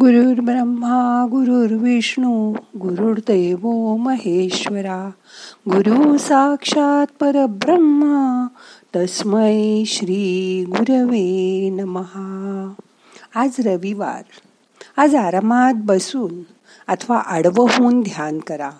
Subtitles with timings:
[0.00, 5.10] गुरुर् ब्रह्मा गुरुर्विष्णू गुरुर्देव महेश्वरा.
[5.68, 8.46] गुरु साक्षात परब्रह्मा
[8.96, 12.72] तस्मै श्री गुरवे नमहा
[13.34, 14.22] आज रविवार.
[14.96, 16.42] आज आरामात बसून
[16.88, 18.70] अथवा आडवं होऊन ध्यान करा.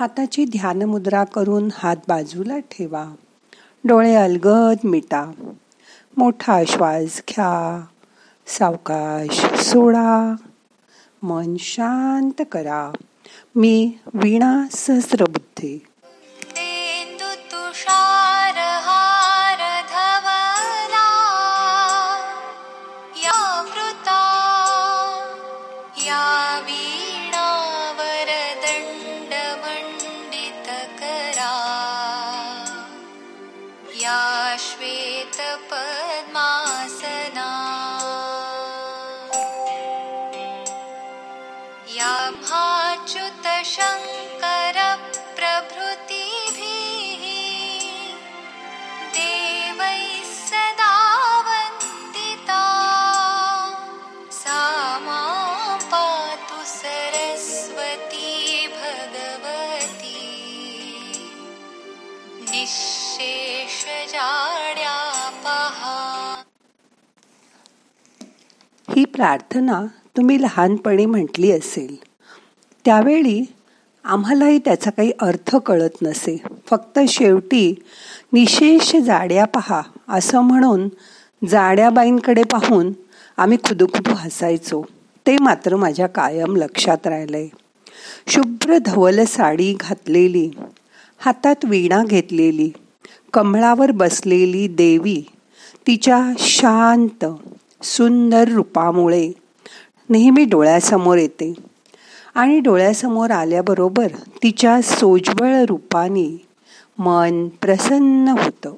[0.00, 3.04] हाताची ध्यानमुद्रा करून हात बाजूला ठेवा.
[3.84, 5.32] डोळे अलगद मिटा.
[6.16, 7.84] मोठा श्वास घ्या.
[8.46, 10.34] सावकाश सोडा.
[11.22, 12.92] मन शांत करा.
[13.56, 15.91] मी वीणा सहस्रबुद्धे.
[68.96, 71.96] ही प्रार्थना तुम्ही लहानपणी म्हटली असेल.
[72.84, 73.52] त्यावेळी
[74.04, 76.42] आम्हालाही त्याचा काही अर्थ कळत नसे.
[76.70, 77.82] फक्त शेवटी
[78.32, 80.88] निशेष जाड्या पहा असं म्हणून
[81.48, 82.92] जाड्याबाईंकडे पाहून
[83.36, 84.82] आम्ही खुदुखुदू हसायचो.
[85.26, 87.48] ते मात्र माझ्या कायम लक्षात राहिलंय.
[88.28, 90.50] शुभ्र धवल साडी घातलेली.
[91.24, 92.70] हातात वीणा घेतलेली
[93.32, 95.22] कमळावर बसलेली देवी
[95.86, 97.24] तिच्या शांत
[97.82, 99.32] सुंदर रूपामुळे
[100.08, 101.54] नेहमी डोळ्यासमोर येते.
[102.34, 104.06] आणि डोळ्यासमोर आल्याबरोबर
[104.42, 106.42] तिच्या सोज्वळ रूपाने
[106.98, 108.74] मन प्रसन्न होतं.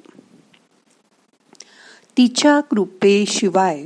[2.17, 3.83] तिच्या कृपेशिवाय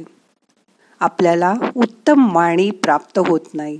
[1.00, 3.80] आपल्याला उत्तम वाणी प्राप्त होत नाही.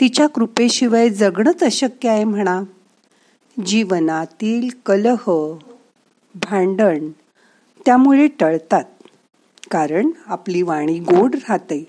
[0.00, 2.62] तिच्या कृपेशिवाय जगणंच अशक्य आहे म्हणा.
[3.66, 5.54] जीवनातील कलह
[6.34, 7.10] भांडण
[7.86, 8.84] त्यामुळे टळतात.
[9.70, 11.86] कारण आपली वाणी गोड राहते.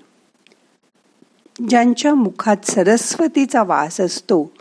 [1.68, 4.52] ज्यांच्या मुखात सरस्वतीचा वास असतो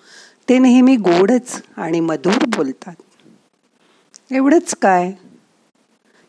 [0.49, 2.95] ते नेहमी गोडच आणि मधुर बोलतात.
[4.31, 5.11] एवढंच काय?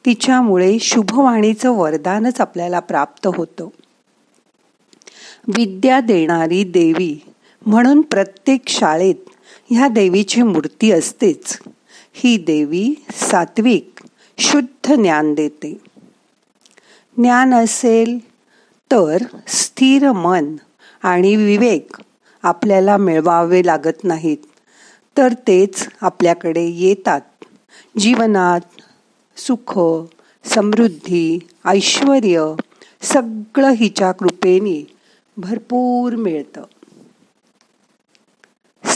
[0.06, 3.68] तिच्यामुळे शुभवाणीचं वरदानच आपल्याला प्राप्त होतं.
[5.48, 7.20] विद्या देणारी देवी
[7.66, 9.14] म्हणून प्रत्येक शाळेत
[9.70, 11.58] ह्या देवीची मूर्ती असतेच.
[12.12, 13.91] ही देवी सात्विक
[14.38, 15.80] शुद्ध ज्ञान देते.
[17.16, 18.19] ज्ञान असेल
[18.92, 19.16] तर
[19.48, 20.56] स्थिर मन
[21.03, 21.97] आणि विवेक
[22.42, 24.36] आपल्याला मिळवावे लागत नाहीत.
[25.16, 27.20] तर तेच आपल्याकडे येतात.
[27.98, 28.60] जीवनात
[29.36, 29.80] सुख
[30.44, 32.54] समृद्धी ऐश्वर
[33.03, 34.86] सगळं हिच्या कृपेने
[35.36, 36.62] भरपूर मिळतं.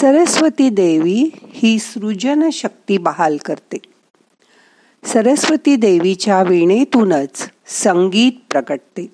[0.00, 3.76] सरस्वती देवी ही सृजन शक्ती बहाल करते.
[5.04, 9.08] सरस्वती देवीच्या वीणेतूनच संगीत प्रकटते.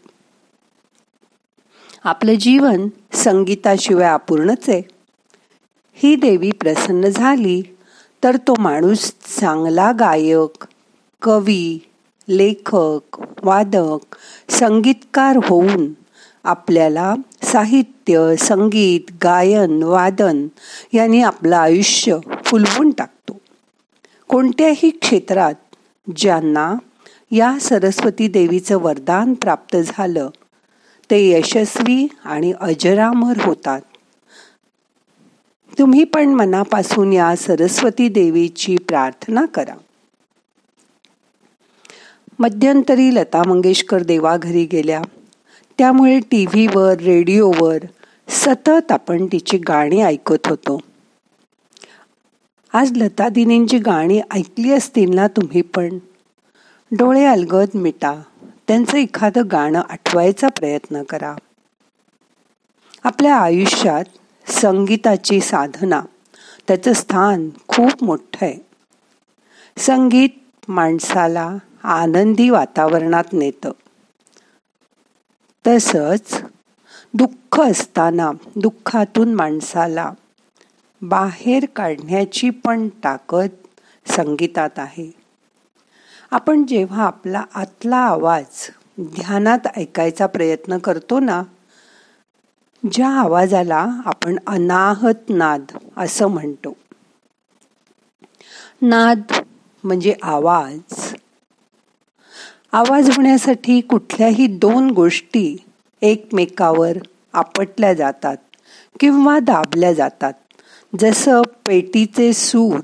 [2.05, 4.83] आपलं जीवन संगीताशिवाय अपूर्णच आहे.
[5.95, 7.63] ही देवी प्रसन्न झाली
[8.25, 10.65] तर तो माणूस चांगला गायक
[11.23, 11.79] कवी
[12.29, 14.17] लेखक वादक
[14.51, 15.93] संगीतकार होऊन
[16.45, 20.47] आपल्याला साहित्य संगीत गायन वादन
[20.93, 23.41] यांनी आपलं आयुष्य फुलवून टाकतो.
[24.29, 25.55] कोणत्याही क्षेत्रात
[26.17, 26.75] ज्यांना
[27.31, 30.29] या सरस्वती देवीचं वरदान प्राप्त झालं
[31.11, 33.81] ते यशस्वी आणि अजरामर होतात.
[35.79, 39.75] तुम्ही पण मनापासून या सरस्वती देवीची प्रार्थना करा.
[42.39, 45.03] मध्यंतरी लता मंगेशकर देवाघरी गेल्या.
[45.79, 47.79] त्यामुळे टी व्हीवर रेडिओवर
[48.29, 50.79] सतत आपण तिची गाणी ऐकत होतो.
[52.73, 55.99] आज लता दिनींची गाणी ऐकली असतील ना तुम्ही पण?
[56.93, 58.23] डोळे अलगद मिटा.
[58.69, 61.35] त्यांचं एखादं गाणं आठवायचा प्रयत्न करा.
[63.05, 64.05] आपल्या आयुष्यात
[64.51, 66.03] संगीताची साधना
[66.69, 68.67] त्याचं स्थान खूप मोठं आहे.
[69.79, 70.29] संगीत
[70.69, 73.71] माणसाला आनंदी वातावरणात नेतं.
[75.65, 76.43] तसंच
[77.15, 80.11] दुःख असताना दुःखातून माणसाला
[81.03, 83.49] बाहेर काढण्याची पण ताकद
[84.07, 85.11] संगीतात आहे.
[86.31, 88.71] आपण जेव्हा आपला आतला आवाज
[89.01, 91.43] ध्यानात ऐकायचा प्रयत्न करतो ना
[92.93, 96.73] ज्या आवाजाला आपण अनाहत नाद असं म्हणतो.
[98.83, 99.23] नाद
[99.85, 101.04] म्हणजे आवाज
[102.75, 105.57] आवाज होण्यासाठी कुठल्याही दोन गोष्टी
[106.03, 106.99] एकमेकावर
[107.33, 108.37] आपटल्या जातात
[109.01, 110.33] किंवा दाबल्या जातात.
[111.01, 112.81] जसं पेटीचे सूर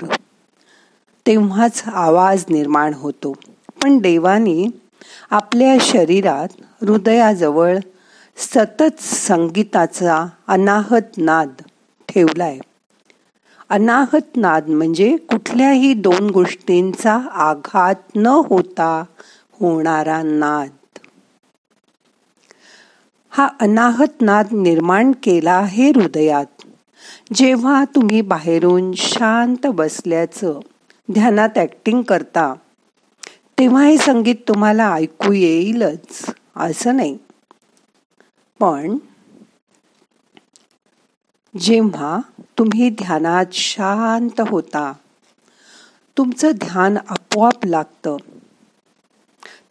[1.27, 3.33] तेव्हाच आवाज निर्माण होतो.
[3.83, 4.67] पण देवानी
[5.31, 6.49] आपल्या शरीरात
[6.85, 7.79] हृदयाजवळ
[8.37, 11.49] सतत संगीताचा अनाहत नाद
[12.09, 12.59] ठेवलाय.
[13.69, 19.05] अनाहत नाद म्हणजे कुठल्याही दोन गोष्टींचा आघात न होता
[19.61, 20.69] होणारा नाद.
[23.31, 26.47] हा अनाहत नाद निर्माण केला आहे हृदयात.
[27.35, 30.61] जेव्हा तुम्ही बाहेरून शांत बसल्याचं
[31.13, 32.55] ध्यानात ऍक्टिंग करता
[33.59, 36.25] तेव्हा हे संगीत तुम्हाला ऐकू येईलच
[36.57, 37.19] असं नाही.
[38.61, 38.97] पण
[41.59, 42.19] जेव्हा
[42.59, 44.93] तुम्ही ध्यानात शांत होता
[46.17, 48.17] तुमचं ध्यान आपोआप लागतं.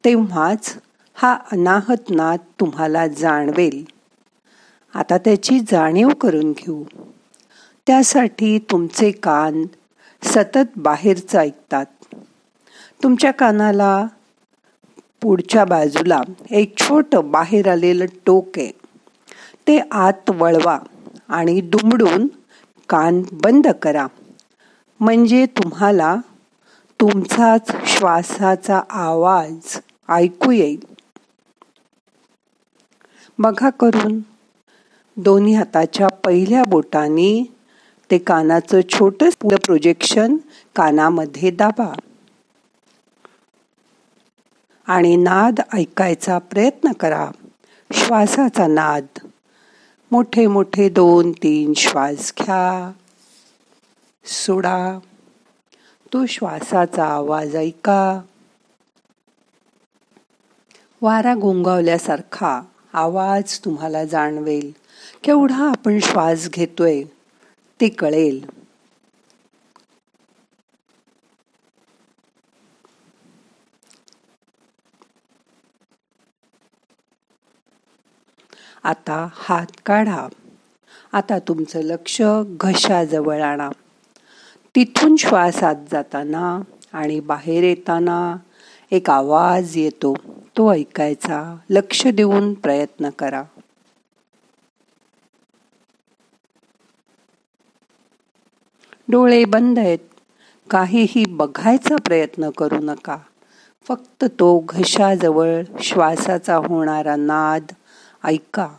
[0.06, 0.78] तेव्हाच
[1.14, 3.86] हा अनाहत नाद तुम्हाला जाणवेल.
[4.96, 6.84] आता त्याची जाणीव करून घेऊ.
[7.88, 9.66] त्यासाठी तुमचे कान
[10.24, 11.86] सतत बाहेरचं ऐकतात.
[13.04, 14.06] तुमच्या कानाला
[15.22, 18.72] पुढच्या बाजूला एक छोट बाहेर आलेलं टोक आहे.
[19.68, 20.80] ते आत वळवा
[21.30, 22.28] आणि दुमडून
[22.90, 24.08] कान बंद करा.
[25.00, 26.16] म्हणजे तुम्हाला
[27.00, 30.86] तुमचाच श्वासाचा आवाज ऐकू येईल.
[33.40, 34.20] बघा करून.
[35.18, 37.44] दोन्ही हाताच्या पहिल्या बोटांनी
[38.12, 40.38] ते कानाचं छोट प्रोजेक्शन
[40.76, 41.94] कानामध्ये दाबा.
[44.88, 47.32] आणि नाद ऐकायचा प्रयत्न करा.
[47.94, 49.06] श्वासाचा नाद.
[50.12, 52.92] मोठे मोठे दोन तीन श्वास घ्या.
[54.26, 55.00] सोडा.
[56.14, 58.22] तो श्वासाचा आवाज ऐका.
[61.02, 62.62] वारा गोंगावल्यासारखा
[62.94, 64.72] आवाज तुम्हाला जाणवेल.
[65.24, 67.04] केवढा आपण श्वास घेतोय
[67.82, 68.46] ते कळेल.
[78.84, 80.28] आता हात काढा.
[81.14, 82.22] आता तुमचं लक्ष
[82.60, 83.70] घशाजवळ आणा.
[84.76, 86.62] तिथून श्वास आत जाताना
[86.94, 88.36] आणि बाहेर येताना
[88.92, 90.14] एक आवाज येतो.
[90.60, 91.58] तो ऐकायचा.
[91.70, 93.44] लक्ष देऊन प्रयत्न करा.
[99.08, 100.00] डोळे बंद आहेत.
[100.70, 103.18] काहीही बघायचा प्रयत्न करू नका.
[103.88, 107.64] फक्त तो घशाजवळ श्वासाचा होणारा नाद
[108.24, 108.70] ऐका.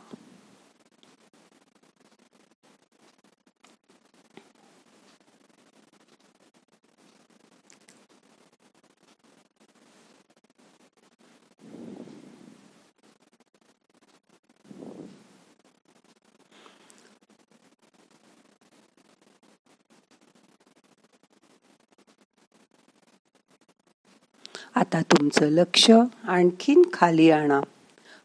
[24.81, 25.91] आता तुमचं लक्ष
[26.25, 27.61] आणखीन खाली आणा.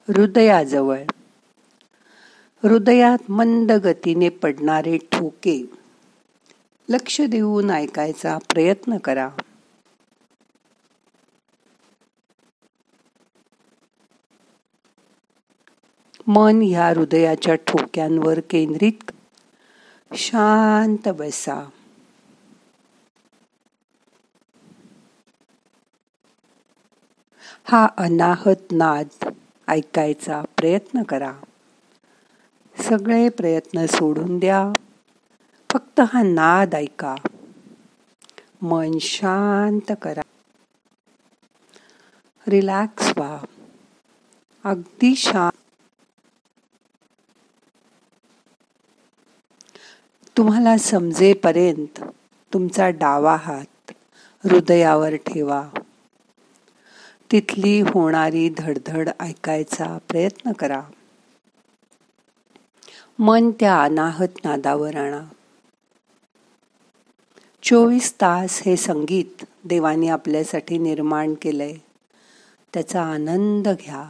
[0.07, 0.99] हृदयाजवळ.
[2.63, 5.65] हृदयात मंद गतीने पडणारे ठोके.
[6.89, 9.29] लक्ष देऊन ऐकायचा प्रयत्न करा.
[16.27, 19.11] मन ह्या हृदयाच्या ठोक्यांवर केंद्रित.
[20.13, 21.69] शांत बसा.
[27.67, 29.29] हा अनाहत नाद
[29.67, 31.33] ऐकायचा प्रयत्न करा.
[32.79, 34.71] सगळे प्रयत्न सोडून द्या.
[35.71, 37.15] फक्त हा नाद ऐका.
[38.61, 40.21] मन शांत करा.
[42.47, 43.45] रिलॅक्स व्हा.
[44.63, 45.61] अगदी शांत
[50.37, 52.03] तुम्हाला समजेपर्यंत
[52.53, 53.91] तुमचा डावा हात
[54.47, 55.69] हृदयावर ठेवा.
[57.35, 60.81] तिथली होणारी धडधड ऐकायचा प्रयत्न करा.
[63.19, 65.21] मन त्या अनाहत नादावर आणा.
[67.63, 71.73] चोवीस तास हे संगीत देवाने आपल्यासाठी निर्माण केलंय.
[72.73, 74.07] त्याचा आनंद घ्या.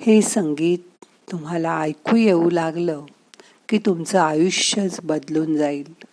[0.00, 3.04] हे संगीत तुम्हाला ऐकू येऊ लागलं
[3.68, 6.07] की तुमचं आयुष्यच बदलून जाईल.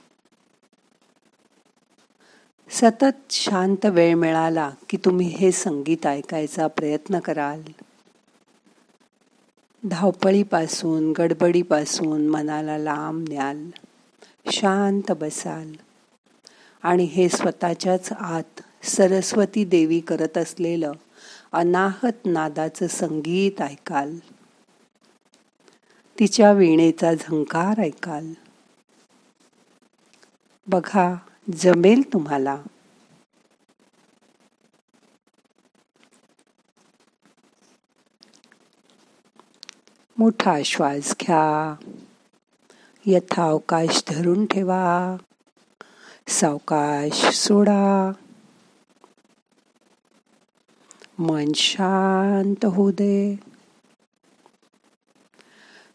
[2.76, 7.62] सतत शांत वेळ मिळाला की तुम्ही हे संगीत ऐकायचा प्रयत्न कराल.
[9.86, 13.70] धावपळीपासून गडबडीपासून मनाला लांब न्याल.
[14.52, 15.74] शांत बसाल.
[16.84, 20.92] आणि हे स्वतःच्याच आत सरस्वती देवी करत असलेलं
[21.52, 24.18] अनाहत नादाचं संगीत ऐकाल.
[26.20, 28.34] तिच्या वीणेचा झंकार ऐकाल.
[30.68, 31.16] बघा
[31.54, 32.62] जमेल तुम्हाला.
[40.18, 41.76] मोठा श्वास घ्या.
[43.06, 45.16] यथावकाश धरून ठेवा.
[46.28, 48.12] सावकाश सोडा.
[51.20, 53.40] मन शांत होऊ दे.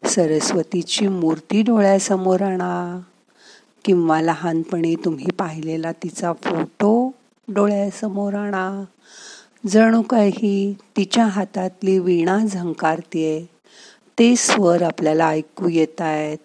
[0.04, 3.00] सरस्वतीची मूर्ती डोळ्यासमोर आणा.
[3.84, 7.10] किंवा लहानपणी तुम्ही पाहिलेला तिचा फोटो
[7.48, 8.84] डोळ्यासमोर आणा.
[9.68, 13.46] जणू काही तिच्या हातातली वीणा झंकारतीये.
[14.18, 16.38] ते स्वर आपल्याला ऐकू येत आहेत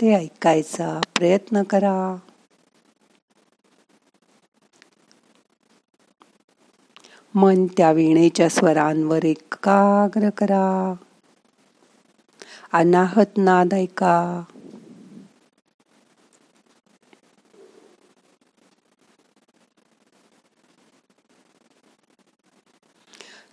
[0.00, 2.16] ते ऐकायचा प्रयत्न करा.
[7.34, 10.94] मन त्या वीणेच्या स्वरांवर एकाग्र करा.
[12.76, 14.44] अनाहत नाद ऐका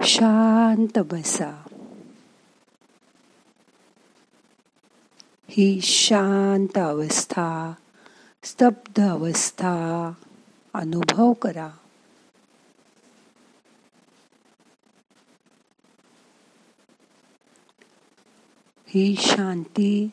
[0.04, 1.64] शांत बसा.
[5.50, 7.74] ही शांत अवस्था
[8.44, 10.12] स्तब्ध अवस्था
[10.74, 11.70] अनुभव करा.
[18.96, 20.10] ही शांती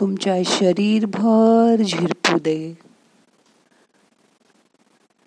[0.00, 2.78] तुमच्या शरीरभर झिरपू दे.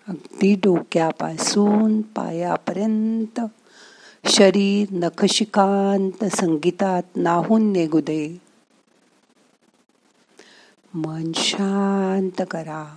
[0.08, 3.40] अगदी डोक्यापासून पायापर्यंत
[4.24, 8.40] शरीर नखशिकांत संगीतात नाहून निघू दे.
[10.94, 12.96] मन शांत करा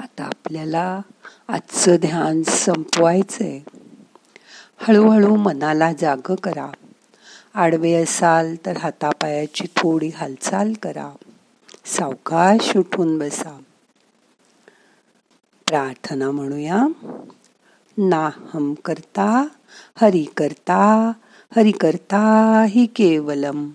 [0.00, 1.00] आता आपल्याला
[1.48, 3.60] आजचं ध्यान संपवायचंय.
[4.78, 6.70] हळूहळू मनाला जाग करा.
[7.54, 11.10] आडवे असाल तर हातापायाची थोडी हालचाल करा.
[11.84, 13.60] सावकाश उठून बसा.
[15.66, 16.86] प्रार्थना म्हणूया.
[17.98, 19.46] नाहम करता
[20.00, 21.12] हरि करता
[21.56, 23.70] हरि करता हि केवलम.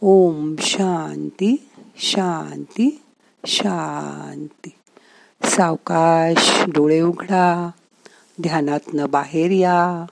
[0.00, 3.02] ओम शांती शांती
[3.46, 4.70] शांती.
[5.46, 7.70] सावकाश डोळे उघडा
[8.42, 10.06] ध्यानातनं बाहेर या.